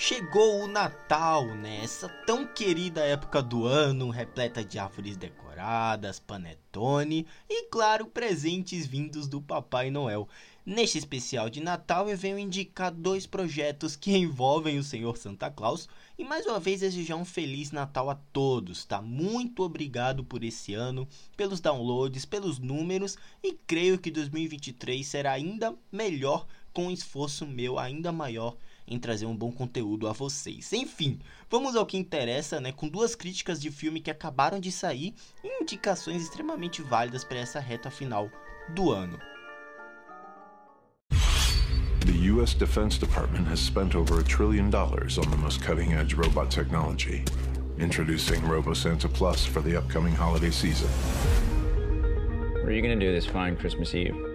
Chegou 0.00 0.62
o 0.62 0.68
Natal, 0.68 1.44
né? 1.56 1.80
Essa 1.82 2.08
tão 2.24 2.46
querida 2.46 3.00
época 3.00 3.42
do 3.42 3.66
ano, 3.66 4.10
repleta 4.10 4.64
de 4.64 4.78
árvores 4.78 5.16
decoradas, 5.16 6.20
panetone 6.20 7.26
e, 7.50 7.64
claro, 7.64 8.06
presentes 8.06 8.86
vindos 8.86 9.26
do 9.26 9.42
Papai 9.42 9.90
Noel. 9.90 10.28
Neste 10.64 10.98
especial 10.98 11.50
de 11.50 11.60
Natal 11.60 12.08
eu 12.08 12.16
venho 12.16 12.38
indicar 12.38 12.92
dois 12.92 13.26
projetos 13.26 13.96
que 13.96 14.16
envolvem 14.16 14.78
o 14.78 14.84
Senhor 14.84 15.16
Santa 15.16 15.50
Claus 15.50 15.88
e 16.16 16.22
mais 16.22 16.46
uma 16.46 16.60
vez 16.60 16.78
desejar 16.78 17.16
um 17.16 17.24
feliz 17.24 17.72
Natal 17.72 18.08
a 18.08 18.14
todos, 18.14 18.84
tá? 18.84 19.02
Muito 19.02 19.64
obrigado 19.64 20.22
por 20.22 20.44
esse 20.44 20.74
ano, 20.74 21.08
pelos 21.36 21.58
downloads, 21.58 22.24
pelos 22.24 22.60
números 22.60 23.18
e 23.42 23.52
creio 23.66 23.98
que 23.98 24.12
2023 24.12 25.04
será 25.04 25.32
ainda 25.32 25.74
melhor 25.90 26.46
com 26.72 26.86
um 26.86 26.90
esforço 26.92 27.44
meu 27.44 27.80
ainda 27.80 28.12
maior 28.12 28.56
em 28.88 28.98
trazer 28.98 29.26
um 29.26 29.36
bom 29.36 29.52
conteúdo 29.52 30.08
a 30.08 30.12
vocês. 30.12 30.72
Enfim, 30.72 31.18
vamos 31.50 31.76
ao 31.76 31.86
que 31.86 31.96
interessa, 31.96 32.60
né? 32.60 32.72
Com 32.72 32.88
duas 32.88 33.14
críticas 33.14 33.60
de 33.60 33.70
filme 33.70 34.00
que 34.00 34.10
acabaram 34.10 34.58
de 34.58 34.72
sair 34.72 35.14
e 35.44 35.62
indicações 35.62 36.22
extremamente 36.22 36.82
válidas 36.82 37.24
para 37.24 37.38
essa 37.38 37.60
reta 37.60 37.90
final 37.90 38.30
do 38.74 38.90
ano. 38.90 39.18
The 42.00 42.30
U.S. 42.32 42.54
Defense 42.54 42.98
Department 42.98 43.46
has 43.48 43.60
spent 43.60 43.94
over 43.94 44.20
a 44.20 44.24
trillion 44.24 44.70
dollars 44.70 45.18
on 45.18 45.30
the 45.30 45.36
most 45.36 45.62
cutting 45.62 45.92
edge 45.92 46.14
robot 46.14 46.50
technology. 46.50 47.22
Introducing 47.78 48.40
RoboSanta 48.40 49.12
Plus 49.12 49.44
for 49.44 49.60
the 49.60 49.76
upcoming 49.76 50.14
holiday 50.14 50.50
season. 50.50 50.88
What 52.54 52.72
are 52.72 52.72
you 52.72 52.82
going 52.82 52.98
to 52.98 53.06
do 53.06 53.12
this 53.12 53.26
fine 53.26 53.56
Christmas 53.56 53.94
Eve? 53.94 54.27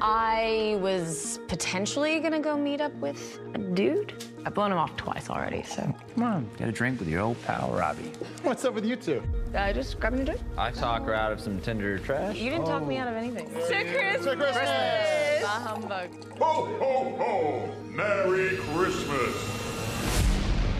I 0.00 0.78
was 0.80 1.38
potentially 1.48 2.18
gonna 2.20 2.40
go 2.40 2.56
meet 2.56 2.80
up 2.80 2.92
with 2.94 3.38
a 3.54 3.58
dude. 3.58 4.12
I've 4.44 4.54
blown 4.54 4.72
him 4.72 4.78
off 4.78 4.96
twice 4.96 5.30
already, 5.30 5.62
so. 5.62 5.82
Come 6.14 6.22
on, 6.24 6.50
get 6.58 6.68
a 6.68 6.72
drink 6.72 6.98
with 6.98 7.08
your 7.08 7.20
old 7.20 7.42
pal 7.44 7.70
Robbie. 7.72 8.10
What's 8.42 8.64
up 8.64 8.74
with 8.74 8.84
you 8.84 8.96
two? 8.96 9.22
Uh, 9.54 9.72
just 9.72 10.00
grabbing 10.00 10.20
a 10.20 10.24
drink. 10.24 10.40
I 10.58 10.70
talk 10.70 11.04
her 11.04 11.14
out 11.14 11.32
of 11.32 11.40
some 11.40 11.60
Tinder 11.60 11.98
trash. 11.98 12.36
You 12.36 12.50
didn't 12.50 12.66
talk 12.66 12.84
me 12.86 12.96
out 12.96 13.08
of 13.08 13.14
anything. 13.14 13.48
To 13.50 13.60
Christmas! 13.60 14.24
To 14.24 14.36
Christmas! 14.36 15.42
Bah 15.42 15.60
humbug. 15.60 16.08
Ho, 16.38 16.76
ho, 16.78 17.16
ho! 17.18 17.70
Merry 17.84 18.56
Christmas! 18.56 19.58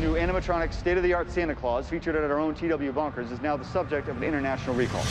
New 0.01 0.15
animatronic 0.15 0.73
state-of-the-art 0.73 1.31
Santa 1.31 1.55
Claus, 1.55 1.89
featured 1.89 2.17
at 2.17 2.29
our 2.29 2.41
own 2.41 2.55
TW 2.57 2.93
Bunkers, 2.93 3.31
is 3.31 3.41
now 3.41 3.57
the 3.57 3.65
subject 3.65 4.09
of 4.09 4.17
an 4.17 4.25
international 4.25 4.75
recall. 4.75 5.05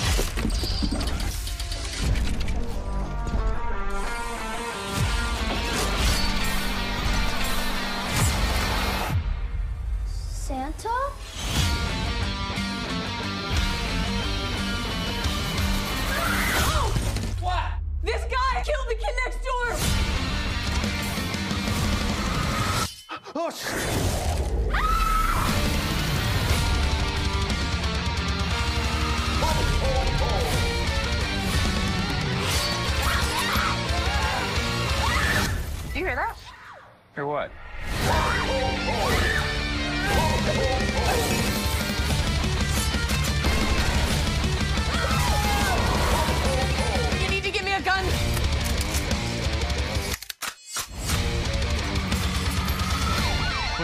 crushed. 23.51 23.80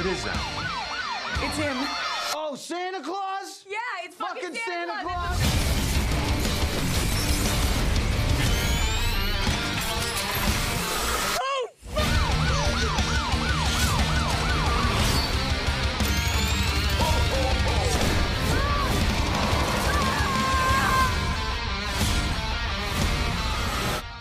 Is 0.08 0.24
that? 0.24 0.40
It's 1.44 1.58
him. 1.58 1.76
oh, 2.34 2.56
Santa 2.56 3.02
Claus? 3.02 3.66
Yeah, 3.70 3.78
it's 4.06 4.16
fucking, 4.16 4.42
Fucking 4.42 4.60
Santa, 4.66 4.94
Santa 4.94 5.04
Claus. 5.04 5.38
Claus? 5.38 5.68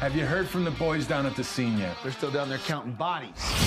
Have 0.00 0.14
you 0.16 0.25
heard 0.25 0.48
from 0.48 0.64
the 0.64 0.70
boys 0.72 1.06
down 1.06 1.26
at 1.26 1.36
the 1.36 1.44
scene 1.44 1.78
yet? 1.78 1.96
They're 2.02 2.12
still 2.12 2.30
down 2.30 2.48
there 2.48 2.58
counting 2.58 2.92
bodies. 2.92 3.66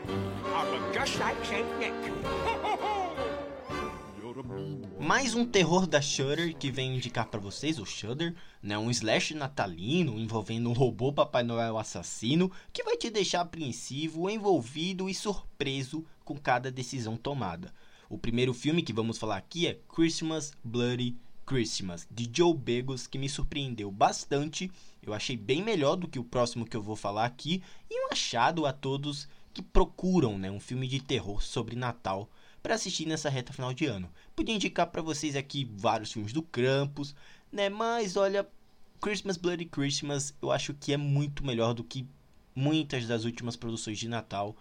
Mais 5.00 5.34
um 5.34 5.44
terror 5.44 5.86
da 5.86 6.00
Shudder 6.00 6.56
que 6.56 6.70
venho 6.70 6.94
indicar 6.94 7.26
para 7.26 7.40
vocês, 7.40 7.78
o 7.78 7.84
Shudder, 7.84 8.34
né? 8.62 8.78
Um 8.78 8.90
slash 8.90 9.34
natalino 9.34 10.18
envolvendo 10.18 10.70
um 10.70 10.72
robô 10.72 11.12
Papai 11.12 11.42
Noel 11.42 11.76
assassino 11.78 12.50
que 12.72 12.84
vai 12.84 12.96
te 12.96 13.10
deixar 13.10 13.40
apreensivo, 13.40 14.30
envolvido 14.30 15.08
e 15.08 15.14
surpreso 15.14 16.04
com 16.24 16.36
cada 16.36 16.70
decisão 16.70 17.16
tomada. 17.16 17.72
O 18.08 18.18
primeiro 18.18 18.54
filme 18.54 18.82
que 18.82 18.92
vamos 18.92 19.18
falar 19.18 19.36
aqui 19.36 19.66
é 19.66 19.80
Christmas 19.88 20.52
Bloody 20.62 21.16
Christmas, 21.50 22.06
de 22.08 22.30
Joe 22.32 22.54
Begos, 22.54 23.08
que 23.08 23.18
me 23.18 23.28
surpreendeu 23.28 23.90
bastante. 23.90 24.70
Eu 25.02 25.12
achei 25.12 25.36
bem 25.36 25.60
melhor 25.60 25.96
do 25.96 26.06
que 26.06 26.18
o 26.18 26.24
próximo 26.24 26.64
que 26.64 26.76
eu 26.76 26.82
vou 26.82 26.94
falar 26.94 27.24
aqui 27.24 27.60
e 27.90 28.06
um 28.06 28.12
achado 28.12 28.66
a 28.66 28.72
todos 28.72 29.28
que 29.52 29.62
procuram, 29.62 30.38
né, 30.38 30.50
um 30.50 30.60
filme 30.60 30.86
de 30.86 31.00
terror 31.00 31.42
sobre 31.42 31.76
Natal 31.76 32.30
para 32.62 32.74
assistir 32.74 33.06
nessa 33.06 33.28
reta 33.28 33.52
final 33.52 33.72
de 33.72 33.86
ano. 33.86 34.10
Podia 34.36 34.54
indicar 34.54 34.86
para 34.86 35.02
vocês 35.02 35.34
aqui 35.34 35.68
vários 35.76 36.12
filmes 36.12 36.32
do 36.32 36.42
Krampus, 36.42 37.14
né, 37.50 37.68
mas 37.68 38.16
olha, 38.16 38.48
Christmas 39.00 39.36
Bloody 39.36 39.64
Christmas 39.64 40.34
eu 40.40 40.52
acho 40.52 40.74
que 40.74 40.92
é 40.92 40.96
muito 40.96 41.44
melhor 41.44 41.74
do 41.74 41.82
que 41.82 42.06
muitas 42.54 43.06
das 43.06 43.24
últimas 43.24 43.56
produções 43.56 43.98
de 43.98 44.08
Natal. 44.08 44.56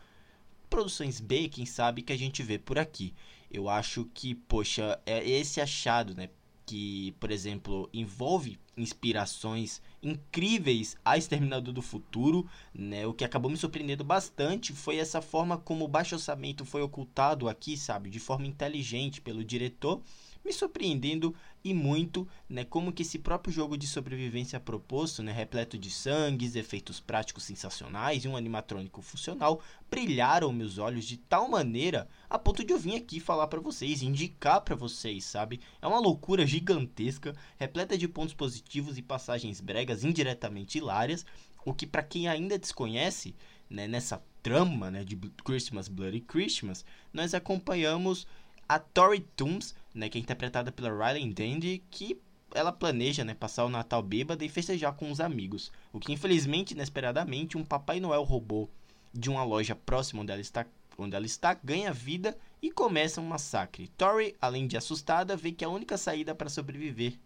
Produções 0.69 1.19
B, 1.19 1.49
quem 1.49 1.65
sabe, 1.65 2.01
que 2.01 2.13
a 2.13 2.17
gente 2.17 2.41
vê 2.43 2.57
por 2.57 2.77
aqui. 2.77 3.13
Eu 3.51 3.67
acho 3.67 4.05
que, 4.13 4.35
poxa, 4.35 4.99
é 5.05 5.27
esse 5.27 5.59
achado, 5.59 6.13
né? 6.15 6.29
Que, 6.65 7.15
por 7.19 7.31
exemplo, 7.31 7.89
envolve 7.91 8.59
inspirações 8.81 9.81
incríveis 10.01 10.95
a 11.03 11.17
Exterminador 11.17 11.73
do 11.73 11.81
Futuro, 11.81 12.47
né? 12.73 13.05
O 13.05 13.13
que 13.13 13.25
acabou 13.25 13.51
me 13.51 13.57
surpreendendo 13.57 14.03
bastante 14.03 14.73
foi 14.73 14.97
essa 14.97 15.21
forma 15.21 15.57
como 15.57 15.85
o 15.85 15.89
baixo 15.89 16.15
orçamento 16.15 16.65
foi 16.65 16.81
ocultado 16.81 17.49
aqui, 17.49 17.77
sabe? 17.77 18.09
De 18.09 18.19
forma 18.19 18.47
inteligente 18.47 19.21
pelo 19.21 19.43
diretor, 19.43 20.01
me 20.43 20.53
surpreendendo 20.53 21.35
e 21.61 21.73
muito, 21.73 22.25
né? 22.47 22.63
Como 22.63 22.93
que 22.93 23.01
esse 23.01 23.19
próprio 23.19 23.53
jogo 23.53 23.77
de 23.77 23.85
sobrevivência 23.85 24.59
proposto, 24.59 25.21
né? 25.21 25.33
Repleto 25.33 25.77
de 25.77 25.91
sangues, 25.91 26.55
efeitos 26.55 27.01
práticos 27.01 27.43
sensacionais 27.43 28.23
e 28.23 28.27
um 28.29 28.37
animatrônico 28.37 29.01
funcional, 29.01 29.61
brilharam 29.91 30.53
meus 30.53 30.77
olhos 30.77 31.03
de 31.03 31.17
tal 31.17 31.49
maneira 31.49 32.07
a 32.29 32.39
ponto 32.39 32.63
de 32.63 32.71
eu 32.71 32.79
vir 32.79 32.95
aqui 32.95 33.19
falar 33.19 33.47
para 33.47 33.59
vocês, 33.59 34.01
indicar 34.01 34.61
para 34.61 34.75
vocês, 34.75 35.25
sabe? 35.25 35.59
É 35.81 35.87
uma 35.87 35.99
loucura 35.99 36.47
gigantesca, 36.47 37.35
repleta 37.57 37.97
de 37.97 38.07
pontos 38.07 38.33
positivos 38.33 38.68
e 38.77 39.01
passagens 39.01 39.59
bregas 39.59 40.03
indiretamente 40.03 40.77
hilárias, 40.77 41.25
o 41.65 41.73
que 41.73 41.87
para 41.87 42.03
quem 42.03 42.27
ainda 42.27 42.57
desconhece, 42.57 43.35
né, 43.69 43.87
nessa 43.87 44.21
trama, 44.41 44.89
né, 44.89 45.03
de 45.03 45.15
Christmas 45.43 45.87
Bloody 45.87 46.21
Christmas, 46.21 46.85
nós 47.11 47.33
acompanhamos 47.33 48.27
a 48.67 48.79
Tori 48.79 49.19
Toombs, 49.35 49.75
né, 49.93 50.09
que 50.09 50.17
é 50.17 50.21
interpretada 50.21 50.71
pela 50.71 50.89
Riley 50.89 51.33
Dandy, 51.33 51.83
que 51.89 52.19
ela 52.53 52.71
planeja 52.71 53.23
né, 53.23 53.33
passar 53.33 53.65
o 53.65 53.69
Natal 53.69 54.01
bêbada 54.01 54.43
e 54.43 54.49
festejar 54.49 54.93
com 54.93 55.11
os 55.11 55.19
amigos. 55.19 55.71
O 55.91 55.99
que, 55.99 56.13
infelizmente, 56.13 56.71
inesperadamente, 56.71 57.57
um 57.57 57.65
Papai 57.65 57.99
Noel 57.99 58.23
robô 58.23 58.69
de 59.13 59.29
uma 59.29 59.43
loja 59.43 59.75
próxima 59.75 60.21
onde 60.21 60.31
ela 60.31 60.41
está, 60.41 60.65
onde 60.97 61.15
ela 61.15 61.25
está 61.25 61.53
ganha 61.53 61.91
vida 61.91 62.37
e 62.61 62.71
começa 62.71 63.21
um 63.21 63.25
massacre. 63.25 63.87
Tori, 63.97 64.35
além 64.41 64.67
de 64.67 64.77
assustada, 64.77 65.35
vê 65.35 65.51
que 65.51 65.65
a 65.65 65.69
única 65.69 65.97
saída 65.97 66.33
para 66.35 66.49
sobreviver 66.49 67.19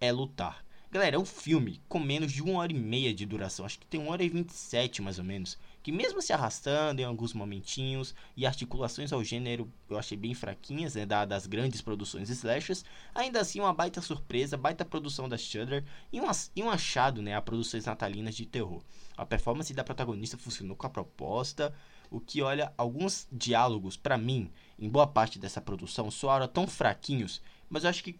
é 0.00 0.12
lutar. 0.12 0.63
Galera, 0.94 1.16
é 1.16 1.18
um 1.18 1.24
filme 1.24 1.80
com 1.88 1.98
menos 1.98 2.30
de 2.30 2.40
uma 2.40 2.60
hora 2.60 2.70
e 2.70 2.78
meia 2.78 3.12
de 3.12 3.26
duração. 3.26 3.66
Acho 3.66 3.80
que 3.80 3.86
tem 3.86 4.00
uma 4.00 4.12
hora 4.12 4.22
e 4.22 4.28
vinte 4.28 4.50
e 4.50 4.54
sete, 4.54 5.02
mais 5.02 5.18
ou 5.18 5.24
menos. 5.24 5.58
Que 5.82 5.90
mesmo 5.90 6.22
se 6.22 6.32
arrastando 6.32 7.00
em 7.00 7.04
alguns 7.04 7.32
momentinhos 7.32 8.14
e 8.36 8.46
articulações 8.46 9.12
ao 9.12 9.24
gênero 9.24 9.68
eu 9.90 9.98
achei 9.98 10.16
bem 10.16 10.34
fraquinhas, 10.34 10.94
né? 10.94 11.04
Dadas 11.04 11.38
as 11.38 11.46
grandes 11.48 11.82
produções 11.82 12.30
slashers. 12.30 12.84
Ainda 13.12 13.40
assim, 13.40 13.58
uma 13.58 13.74
baita 13.74 14.00
surpresa, 14.00 14.56
baita 14.56 14.84
produção 14.84 15.28
da 15.28 15.36
Shudder 15.36 15.84
e 16.12 16.20
um, 16.20 16.26
e 16.54 16.62
um 16.62 16.70
achado, 16.70 17.20
né? 17.20 17.34
A 17.34 17.42
produções 17.42 17.86
natalinas 17.86 18.36
de 18.36 18.46
terror. 18.46 18.80
A 19.16 19.26
performance 19.26 19.74
da 19.74 19.82
protagonista 19.82 20.38
funcionou 20.38 20.76
com 20.76 20.86
a 20.86 20.90
proposta. 20.90 21.74
O 22.08 22.20
que, 22.20 22.40
olha, 22.40 22.72
alguns 22.78 23.26
diálogos, 23.32 23.96
para 23.96 24.16
mim, 24.16 24.48
em 24.78 24.88
boa 24.88 25.08
parte 25.08 25.40
dessa 25.40 25.60
produção, 25.60 26.08
soaram 26.08 26.46
tão 26.46 26.68
fraquinhos, 26.68 27.42
mas 27.68 27.82
eu 27.82 27.90
acho 27.90 28.04
que 28.04 28.16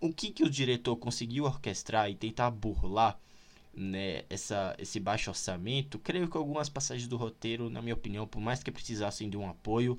o 0.00 0.12
que, 0.12 0.30
que 0.30 0.42
o 0.42 0.50
diretor 0.50 0.96
conseguiu 0.96 1.44
orquestrar 1.44 2.10
e 2.10 2.14
tentar 2.14 2.50
burlar 2.50 3.18
né, 3.74 4.24
essa, 4.28 4.74
esse 4.78 4.98
baixo 4.98 5.30
orçamento, 5.30 5.98
creio 5.98 6.28
que 6.28 6.36
algumas 6.36 6.68
passagens 6.68 7.06
do 7.08 7.16
roteiro, 7.16 7.70
na 7.70 7.82
minha 7.82 7.94
opinião, 7.94 8.26
por 8.26 8.40
mais 8.40 8.62
que 8.62 8.70
precisassem 8.70 9.28
de 9.28 9.36
um 9.36 9.48
apoio, 9.48 9.98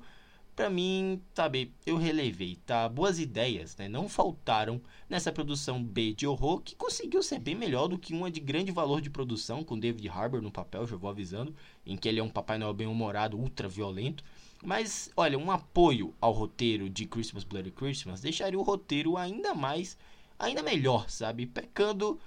para 0.54 0.68
mim, 0.68 1.20
sabe, 1.34 1.72
eu 1.86 1.96
relevei, 1.96 2.56
tá? 2.66 2.88
Boas 2.88 3.18
ideias, 3.18 3.76
né? 3.76 3.88
Não 3.88 4.08
faltaram 4.08 4.80
nessa 5.08 5.32
produção 5.32 5.82
B 5.82 6.12
de 6.12 6.26
horror, 6.26 6.60
que 6.60 6.76
conseguiu 6.76 7.22
ser 7.22 7.38
bem 7.38 7.54
melhor 7.54 7.88
do 7.88 7.98
que 7.98 8.12
uma 8.12 8.30
de 8.30 8.40
grande 8.40 8.70
valor 8.70 9.00
de 9.00 9.08
produção, 9.08 9.64
com 9.64 9.78
David 9.78 10.08
Harbour 10.08 10.42
no 10.42 10.50
papel, 10.50 10.86
já 10.86 10.96
vou 10.96 11.08
avisando, 11.08 11.54
em 11.86 11.96
que 11.96 12.08
ele 12.08 12.20
é 12.20 12.22
um 12.22 12.28
Papai 12.28 12.58
Noel 12.58 12.74
bem-humorado, 12.74 13.38
ultra 13.38 13.66
violento. 13.66 14.22
Mas, 14.62 15.10
olha, 15.16 15.38
um 15.38 15.50
apoio 15.50 16.14
ao 16.20 16.32
roteiro 16.32 16.88
de 16.88 17.06
Christmas 17.06 17.44
Bloody 17.44 17.70
Christmas 17.70 18.20
deixaria 18.20 18.58
o 18.58 18.62
roteiro 18.62 19.16
ainda 19.16 19.54
mais, 19.54 19.96
ainda 20.38 20.62
melhor, 20.62 21.08
sabe? 21.10 21.46
Pecando, 21.46 22.20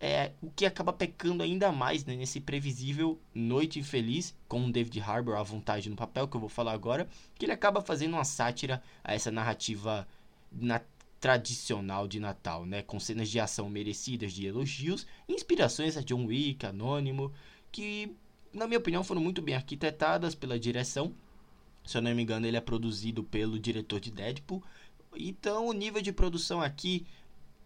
é, 0.00 0.32
o 0.42 0.50
que 0.50 0.66
acaba 0.66 0.92
pecando 0.92 1.42
ainda 1.42 1.72
mais 1.72 2.04
né, 2.04 2.14
nesse 2.14 2.40
previsível 2.40 3.18
Noite 3.34 3.78
Infeliz, 3.78 4.34
com 4.46 4.64
o 4.66 4.72
David 4.72 5.00
Harbour 5.00 5.36
à 5.36 5.42
vontade 5.42 5.88
no 5.88 5.96
papel, 5.96 6.28
que 6.28 6.36
eu 6.36 6.40
vou 6.40 6.48
falar 6.48 6.72
agora, 6.72 7.08
que 7.34 7.46
ele 7.46 7.52
acaba 7.52 7.80
fazendo 7.80 8.14
uma 8.14 8.24
sátira 8.24 8.82
a 9.02 9.14
essa 9.14 9.30
narrativa 9.30 10.06
na, 10.52 10.80
tradicional 11.20 12.06
de 12.06 12.20
Natal, 12.20 12.66
né? 12.66 12.82
Com 12.82 13.00
cenas 13.00 13.28
de 13.28 13.40
ação 13.40 13.70
merecidas 13.70 14.32
de 14.32 14.46
elogios, 14.46 15.06
inspirações 15.28 15.96
a 15.96 16.02
John 16.02 16.26
Wick, 16.26 16.66
Anônimo, 16.66 17.32
que, 17.72 18.14
na 18.52 18.66
minha 18.66 18.78
opinião, 18.78 19.02
foram 19.02 19.20
muito 19.20 19.40
bem 19.40 19.54
arquitetadas 19.54 20.34
pela 20.34 20.58
direção 20.58 21.14
se 21.86 21.96
eu 21.96 22.02
não 22.02 22.14
me 22.14 22.22
engano, 22.22 22.46
ele 22.46 22.56
é 22.56 22.60
produzido 22.60 23.22
pelo 23.22 23.58
diretor 23.58 24.00
de 24.00 24.10
Deadpool. 24.10 24.62
Então, 25.16 25.68
o 25.68 25.72
nível 25.72 26.02
de 26.02 26.12
produção 26.12 26.60
aqui 26.60 27.06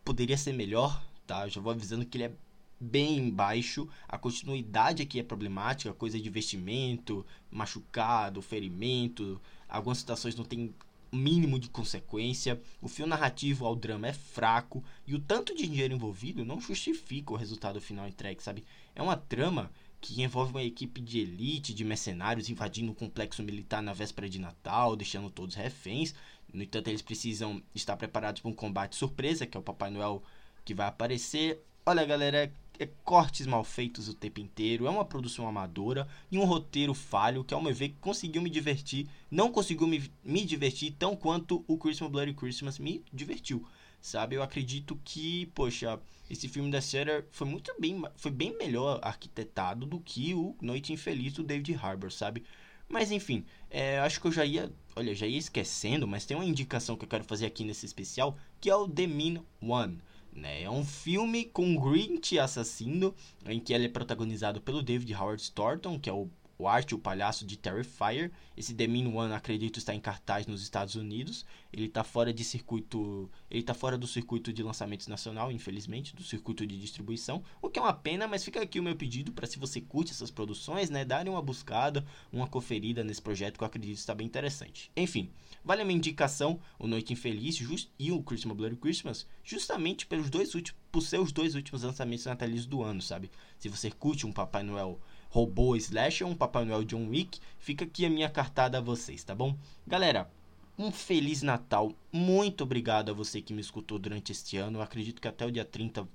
poderia 0.05 0.37
ser 0.37 0.53
melhor, 0.53 1.03
tá? 1.31 1.47
Eu 1.47 1.51
já 1.51 1.61
vou 1.61 1.71
avisando 1.71 2.05
que 2.05 2.17
ele 2.19 2.25
é 2.25 2.33
bem 2.81 3.31
baixo. 3.31 3.89
A 4.09 4.19
continuidade 4.19 5.03
aqui 5.03 5.21
é 5.21 5.23
problemática, 5.23 5.95
coisa 5.95 6.19
de 6.19 6.29
investimento, 6.29 7.25
machucado, 7.53 8.43
ferimento. 8.43 9.41
Algumas 9.69 9.99
situações 9.99 10.35
não 10.35 10.45
tem 10.45 10.75
mínimo 11.13 11.57
de 11.61 11.71
consequência. 11.71 12.61
O 12.83 12.89
fio 12.89 13.07
narrativo 13.07 13.65
ao 13.65 13.77
drama 13.77 14.09
é 14.09 14.13
fraco 14.13 14.83
e 15.07 15.15
o 15.15 15.21
tanto 15.21 15.55
de 15.55 15.69
dinheiro 15.69 15.95
envolvido 15.95 16.45
não 16.45 16.61
justifica 16.61 17.33
o 17.33 17.37
resultado 17.37 17.81
final 17.81 18.09
entregue, 18.09 18.43
sabe? 18.43 18.65
É 18.97 19.01
uma 19.01 19.17
trama 19.17 19.71
que 20.01 20.23
envolve 20.23 20.53
uma 20.53 20.63
equipe 20.63 21.01
de 21.01 21.21
elite, 21.21 21.75
de 21.75 21.85
mercenários 21.85 22.49
invadindo 22.49 22.91
um 22.91 22.95
complexo 22.95 23.43
militar 23.43 23.83
na 23.83 23.93
véspera 23.93 24.29
de 24.29 24.41
Natal, 24.41 24.97
deixando 24.97 25.31
todos 25.31 25.55
reféns. 25.55 26.13
No 26.53 26.63
entanto, 26.63 26.89
eles 26.89 27.03
precisam 27.03 27.63
estar 27.73 27.97
preparados 27.97 28.41
para 28.41 28.51
um 28.51 28.55
combate 28.55 28.97
surpresa, 28.97 29.47
que 29.47 29.57
é 29.57 29.61
o 29.61 29.63
Papai 29.63 29.91
Noel 29.91 30.23
que 30.65 30.75
vai 30.75 30.87
aparecer. 30.87 31.63
Olha, 31.85 32.05
galera, 32.05 32.45
é, 32.45 32.53
é 32.83 32.89
cortes 33.05 33.47
mal 33.47 33.65
feitos 33.65 34.09
o 34.09 34.15
tempo 34.15 34.41
inteiro, 34.41 34.87
é 34.87 34.91
uma 34.91 35.05
produção 35.05 35.47
amadora 35.47 36.09
e 36.31 36.39
um 36.39 36.45
roteiro 36.45 36.95
falho 36.95 37.45
que, 37.45 37.55
ao 37.55 37.63
meu 37.63 37.75
ver, 37.75 37.97
conseguiu 38.01 38.43
me 38.43 38.51
divertir. 38.51 39.09
Não 39.31 39.51
conseguiu 39.51 39.87
me, 39.87 40.11
me 40.25 40.45
divertir 40.45 40.95
tão 40.99 41.17
quanto 41.17 41.65
o 41.67 41.77
Christmas 41.77 42.11
Bloody 42.11 42.35
Christmas 42.35 42.79
me 42.79 43.05
divertiu 43.13 43.67
sabe? 44.01 44.37
Eu 44.37 44.43
acredito 44.43 44.99
que, 45.05 45.47
poxa, 45.55 46.01
esse 46.29 46.49
filme 46.49 46.71
da 46.71 46.81
Sarah 46.81 47.25
foi 47.31 47.47
muito 47.47 47.75
bem, 47.79 48.03
foi 48.17 48.31
bem 48.31 48.57
melhor 48.57 48.99
arquitetado 49.03 49.85
do 49.87 50.01
que 50.01 50.35
o 50.35 50.57
Noite 50.61 50.93
Infeliz 50.93 51.35
do 51.35 51.43
David 51.43 51.75
Harbour, 51.75 52.11
sabe? 52.11 52.45
Mas 52.89 53.11
enfim, 53.13 53.45
é, 53.71 54.01
acho 54.01 54.21
que 54.21 54.27
eu 54.27 54.33
já 54.33 54.45
ia, 54.45 54.73
olha, 54.97 55.15
já 55.15 55.27
ia 55.27 55.39
esquecendo, 55.39 56.09
mas 56.09 56.25
tem 56.25 56.37
uma 56.37 56.45
indicação 56.45 56.97
que 56.97 57.05
eu 57.05 57.09
quero 57.09 57.25
fazer 57.25 57.47
aqui 57.47 57.63
nesse 57.63 57.87
especial, 57.87 58.37
que 58.61 58.69
é 58.69 58.75
o 58.75 58.89
The 58.89 59.07
Mean 59.07 59.45
One. 59.61 59.99
Né? 60.33 60.63
É 60.63 60.71
um 60.71 60.85
filme 60.85 61.45
com 61.45 61.77
Grinch 61.77 62.39
assassino, 62.39 63.15
em 63.47 63.61
que 63.61 63.73
ele 63.73 63.87
é 63.87 63.89
protagonizado 63.89 64.61
pelo 64.61 64.83
David 64.83 65.15
Howard 65.15 65.51
Thornton, 65.53 65.99
que 65.99 66.09
é 66.09 66.13
o 66.13 66.31
o 66.61 66.69
Arte, 66.69 66.95
o 66.95 66.99
Palhaço 66.99 67.47
de 67.47 67.57
Terrifier. 67.57 68.31
Esse 68.57 68.75
The 68.75 68.87
Mean 68.87 69.09
One, 69.09 69.33
acredito, 69.33 69.79
está 69.79 69.95
em 69.95 70.01
cartaz 70.01 70.47
nos 70.47 70.63
Estados 70.63 70.95
Unidos. 70.95 71.47
Ele 71.73 71.87
está 71.87 72.05
fora 72.05 72.33
de 72.33 72.45
circuito, 72.45 73.31
ele 73.51 73.61
está 73.61 73.73
fora 73.73 73.97
do 73.97 74.07
circuito 74.07 74.53
de 74.53 74.63
lançamentos 74.63 75.07
nacional, 75.07 75.51
infelizmente, 75.51 76.15
do 76.15 76.23
circuito 76.23 76.67
de 76.67 76.79
distribuição, 76.79 77.43
o 77.63 77.71
que 77.71 77.79
é 77.79 77.83
uma 77.83 77.93
pena, 77.93 78.29
mas 78.29 78.45
fica 78.45 78.61
aqui 78.61 78.79
o 78.79 78.83
meu 78.83 78.95
pedido 78.95 79.33
para 79.33 79.47
se 79.47 79.59
você 79.59 79.81
curte 79.81 80.13
essas 80.13 80.31
produções, 80.31 80.91
né, 80.91 81.05
darem 81.05 81.33
uma 81.33 81.41
buscada, 81.41 82.05
uma 82.33 82.47
conferida 82.47 83.03
nesse 83.03 83.23
projeto 83.23 83.57
que 83.57 83.65
eu 83.65 83.67
acredito 83.67 83.97
está 83.97 84.15
bem 84.15 84.27
interessante. 84.27 84.91
Enfim, 84.97 85.31
vale 85.65 85.83
a 85.83 85.85
minha 85.85 85.97
indicação, 85.97 86.61
O 86.79 86.87
Noite 86.87 87.13
Infeliz 87.13 87.61
e 87.99 88.13
o 88.13 88.23
Christmas 88.23 88.57
Bloody 88.57 88.77
Christmas, 88.77 89.27
justamente 89.43 90.07
pelos 90.07 90.29
dois 90.29 90.55
últimos, 90.55 90.79
por 90.91 91.03
ser 91.03 91.21
os 91.21 91.33
dois 91.33 91.55
últimos 91.55 91.83
lançamentos 91.83 92.27
natalícios 92.27 92.67
do 92.67 92.83
ano, 92.83 93.01
sabe? 93.01 93.31
Se 93.59 93.69
você 93.69 93.91
curte 93.91 94.27
um 94.27 94.33
Papai 94.33 94.63
Noel 94.63 95.01
robô 95.31 95.77
slasher, 95.77 96.27
um 96.27 96.35
Papai 96.35 96.65
Noel 96.65 96.85
John 96.85 97.09
Wick, 97.09 97.41
fica 97.59 97.85
aqui 97.85 98.05
a 98.05 98.11
minha 98.11 98.29
cartada 98.29 98.79
a 98.79 98.81
vocês, 98.81 99.25
tá 99.25 99.35
bom? 99.35 99.57
Galera, 99.87 100.29
um 100.77 100.91
Feliz 100.91 101.41
Natal. 101.43 101.93
Muito 102.13 102.65
obrigado 102.65 103.11
a 103.11 103.15
você 103.15 103.41
que 103.41 103.55
me 103.55 103.61
escutou 103.61 103.99
durante 103.99 104.33
este 104.33 104.57
ano. 104.57 104.79
Eu 104.79 104.83
acredito 104.83 105.21
que 105.21 105.29
até 105.29 105.47
o 105.47 105.51
dia 105.51 105.65
30 105.65 106.07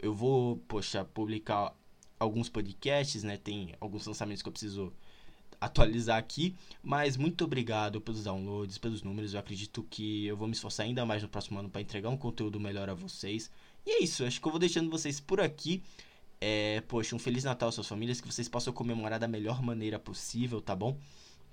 eu 0.00 0.14
vou, 0.14 0.56
poxa, 0.68 1.04
publicar 1.04 1.74
alguns 2.18 2.48
podcasts, 2.48 3.22
né? 3.22 3.36
Tem 3.36 3.74
alguns 3.78 4.06
lançamentos 4.06 4.42
que 4.42 4.48
eu 4.48 4.52
preciso 4.52 4.92
atualizar 5.60 6.18
aqui, 6.18 6.56
mas 6.82 7.16
muito 7.16 7.44
obrigado 7.44 8.00
pelos 8.00 8.24
downloads, 8.24 8.78
pelos 8.78 9.02
números. 9.02 9.34
Eu 9.34 9.40
acredito 9.40 9.86
que 9.90 10.26
eu 10.26 10.36
vou 10.36 10.48
me 10.48 10.54
esforçar 10.54 10.86
ainda 10.86 11.04
mais 11.04 11.22
no 11.22 11.28
próximo 11.28 11.58
ano 11.58 11.68
para 11.68 11.80
entregar 11.80 12.08
um 12.08 12.16
conteúdo 12.16 12.58
melhor 12.58 12.88
a 12.88 12.94
vocês. 12.94 13.50
E 13.84 13.90
é 13.90 14.02
isso, 14.02 14.24
acho 14.24 14.40
que 14.40 14.46
eu 14.46 14.50
vou 14.50 14.58
deixando 14.58 14.90
vocês 14.90 15.20
por 15.20 15.40
aqui. 15.40 15.82
É, 16.44 16.80
poxa, 16.88 17.14
um 17.14 17.20
Feliz 17.20 17.44
Natal 17.44 17.68
às 17.68 17.76
suas 17.76 17.86
famílias, 17.86 18.20
que 18.20 18.26
vocês 18.26 18.48
possam 18.48 18.72
comemorar 18.72 19.20
da 19.20 19.28
melhor 19.28 19.62
maneira 19.62 19.96
possível, 19.96 20.60
tá 20.60 20.74
bom? 20.74 20.98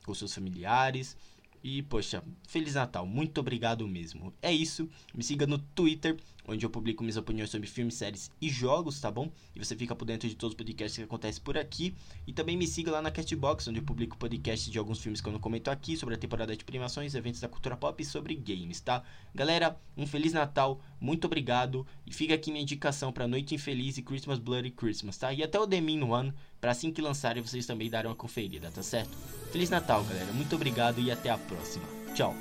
Com 0.04 0.16
seus 0.16 0.34
familiares. 0.34 1.16
E, 1.64 1.84
poxa, 1.84 2.24
Feliz 2.48 2.74
Natal, 2.74 3.06
muito 3.06 3.40
obrigado 3.40 3.88
mesmo. 3.88 4.34
É 4.42 4.52
isso, 4.52 4.90
me 5.14 5.22
siga 5.22 5.46
no 5.46 5.60
Twitter, 5.60 6.18
onde 6.50 6.66
eu 6.66 6.70
publico 6.70 7.04
minhas 7.04 7.18
opiniões 7.18 7.50
sobre 7.50 7.68
filmes, 7.68 7.96
séries 7.96 8.32
e 8.42 8.50
jogos, 8.50 9.00
tá 9.00 9.10
bom? 9.12 9.32
E 9.56 9.60
você 9.60 9.76
fica 9.76 9.96
por 9.96 10.06
dentro 10.06 10.28
de 10.28 10.36
todos 10.36 10.54
os 10.54 10.58
podcasts 10.58 10.98
que 10.98 11.04
acontecem 11.04 11.42
por 11.42 11.58
aqui. 11.58 11.96
E 12.26 12.34
também 12.34 12.58
me 12.58 12.68
siga 12.68 12.92
lá 12.92 13.02
na 13.02 13.12
Castbox, 13.12 13.68
onde 13.68 13.80
eu 13.80 13.84
publico 13.84 14.18
podcasts 14.18 14.72
de 14.72 14.78
alguns 14.78 15.00
filmes 15.00 15.22
que 15.22 15.28
eu 15.28 15.34
não 15.34 15.40
comento 15.40 15.70
aqui, 15.70 15.96
sobre 15.96 16.16
a 16.16 16.18
temporada 16.18 16.56
de 16.56 16.64
premiações, 16.64 17.16
eventos 17.16 17.40
da 17.40 17.48
cultura 17.48 17.78
pop 17.78 18.02
e 18.02 18.06
sobre 18.06 18.36
games, 18.36 18.82
tá? 18.82 19.04
Galera, 19.34 19.78
um 19.96 20.08
Feliz 20.08 20.34
Natal, 20.34 20.82
muito 21.00 21.26
obrigado. 21.26 21.86
E 22.06 22.14
fica 22.14 22.34
aqui 22.34 22.52
minha 22.52 22.64
indicação 22.64 23.12
para 23.12 23.28
Noite 23.28 23.56
Infeliz 23.56 23.98
e 23.98 24.02
Christmas 24.02 24.40
Bloody 24.40 24.72
Christmas, 24.72 25.18
tá? 25.18 25.32
E 25.34 25.44
até 25.44 25.60
o 25.60 25.68
The 25.68 25.80
Mean 25.80 26.04
One, 26.06 26.34
para 26.60 26.72
assim 26.72 26.92
que 26.92 27.02
lançarem 27.02 27.42
vocês 27.42 27.66
também 27.66 27.90
darem 27.90 28.10
uma 28.10 28.16
conferida, 28.16 28.72
tá 28.72 28.84
certo? 28.84 29.12
Feliz 29.52 29.70
Natal, 29.70 30.04
galera. 30.04 30.32
Muito 30.34 30.56
obrigado 30.56 31.00
e 31.00 31.12
até 31.12 31.30
a 31.30 31.38
próxima. 31.38 31.86
Tchau. 32.14 32.36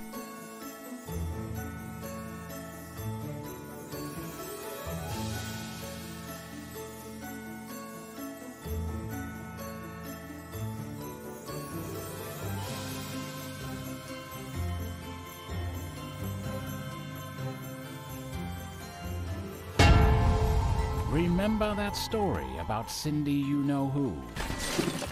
Remember 21.39 21.73
that 21.77 21.95
story 21.95 22.49
about 22.59 22.91
Cindy 22.91 23.31
You 23.31 23.59
Know 23.59 23.87
Who? 23.91 24.09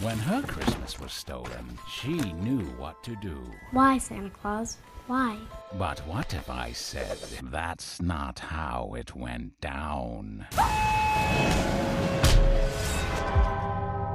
When 0.05 0.19
her 0.19 0.43
Christmas 0.43 0.99
was 0.99 1.13
stolen, 1.13 1.79
she 1.89 2.15
knew 2.15 2.65
what 2.79 3.01
to 3.05 3.15
do. 3.15 3.41
Why, 3.71 3.99
Santa 3.99 4.31
Claus? 4.31 4.79
Why? 5.07 5.39
But 5.79 6.01
what 6.01 6.35
if 6.35 6.51
I 6.51 6.73
said 6.73 7.17
that's 7.45 8.03
not 8.03 8.41
how 8.41 8.95
it 8.99 9.15
went 9.15 9.61
down? 9.61 10.47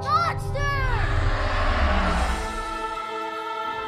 Monster! 0.02 0.60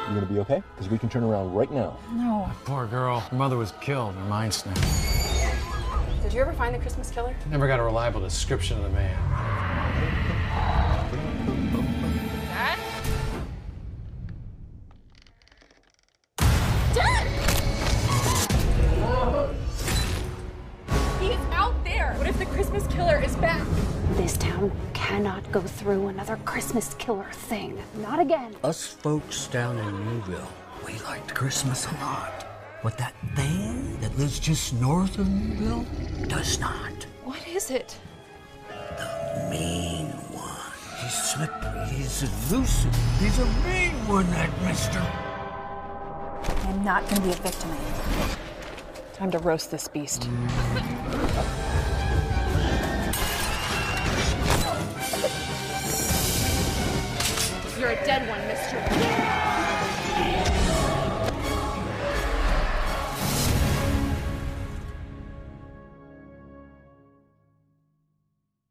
You 0.08 0.14
gonna 0.14 0.26
be 0.26 0.38
okay? 0.38 0.62
Because 0.74 0.88
we 0.88 0.96
can 0.96 1.10
turn 1.10 1.24
around 1.24 1.52
right 1.52 1.70
now. 1.70 1.98
No. 2.14 2.50
Poor 2.64 2.86
girl. 2.86 3.20
Her 3.20 3.36
mother 3.36 3.58
was 3.58 3.72
killed. 3.82 4.14
Her 4.14 4.24
mind 4.24 4.54
snapped. 4.54 5.23
Did 6.24 6.32
you 6.32 6.40
ever 6.40 6.54
find 6.54 6.74
the 6.74 6.78
Christmas 6.78 7.10
killer? 7.10 7.36
Never 7.50 7.66
got 7.66 7.78
a 7.78 7.82
reliable 7.82 8.20
description 8.20 8.78
of 8.78 8.84
the 8.84 8.88
man. 8.88 9.14
Dad? 12.48 12.78
Dad! 16.94 17.26
He's 21.20 21.36
out 21.52 21.74
there! 21.84 22.14
What 22.14 22.26
if 22.26 22.38
the 22.38 22.46
Christmas 22.46 22.86
killer 22.86 23.22
is 23.22 23.36
back? 23.36 23.66
This 24.12 24.38
town 24.38 24.72
cannot 24.94 25.52
go 25.52 25.60
through 25.60 26.08
another 26.08 26.38
Christmas 26.46 26.94
killer 26.94 27.28
thing. 27.32 27.78
Not 27.96 28.18
again. 28.18 28.56
Us 28.64 28.86
folks 28.86 29.46
down 29.48 29.76
in 29.76 30.04
Newville, 30.06 30.48
we 30.86 30.98
liked 31.00 31.34
Christmas 31.34 31.86
a 31.86 31.92
lot. 31.96 32.43
But 32.84 32.98
that 32.98 33.14
thing 33.34 33.98
that 34.02 34.14
lives 34.18 34.38
just 34.38 34.74
north 34.74 35.18
of 35.18 35.26
Newville 35.26 35.86
does 36.28 36.60
not. 36.60 36.92
What 37.24 37.40
is 37.48 37.70
it? 37.70 37.96
The 38.68 39.48
mean 39.50 40.08
one. 40.30 41.00
He's 41.00 41.14
slippery, 41.14 41.86
he's 41.88 42.22
elusive. 42.22 42.94
He's 43.18 43.38
a 43.38 43.46
mean 43.66 43.94
one, 44.06 44.28
that 44.32 44.50
mister. 44.60 45.00
I'm 46.68 46.84
not 46.84 47.08
gonna 47.08 47.22
be 47.22 47.30
a 47.30 47.36
victim 47.36 47.70
anymore. 47.70 48.36
Time 49.14 49.30
to 49.30 49.38
roast 49.38 49.70
this 49.70 49.88
beast. 49.88 50.28
You're 57.80 57.92
a 57.92 58.04
dead 58.04 58.28
one 58.28 58.40